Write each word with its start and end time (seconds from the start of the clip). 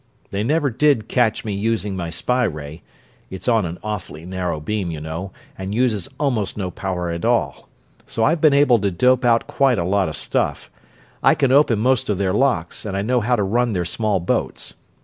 They 0.31 0.41
never 0.43 0.71
did 0.71 1.07
catch 1.07 1.45
me 1.45 1.53
using 1.53 1.95
my 1.95 2.09
spy 2.09 2.43
ray 2.45 2.81
it's 3.29 3.47
on 3.47 3.67
an 3.67 3.77
awfully 3.83 4.25
narrow 4.25 4.59
beam, 4.59 4.89
you 4.89 4.99
know, 4.99 5.29
and 5.55 5.75
uses 5.75 6.09
almost 6.19 6.57
no 6.57 6.71
power 6.71 7.11
at 7.11 7.23
all 7.23 7.69
so 8.07 8.23
I've 8.23 8.41
been 8.41 8.51
able 8.51 8.79
to 8.79 8.89
dope 8.89 9.23
out 9.23 9.45
quite 9.45 9.77
a 9.77 9.83
lot 9.85 10.09
of 10.09 10.17
stuff. 10.17 10.71
I 11.21 11.35
can 11.35 11.51
open 11.51 11.77
most 11.77 12.09
of 12.09 12.17
their 12.17 12.33
locks, 12.33 12.83
and 12.83 12.97
I 12.97 13.03
know 13.03 13.19
how 13.21 13.35
to 13.35 13.43
run 13.43 13.73
their 13.73 13.85
small 13.85 14.19
boats. 14.19 14.73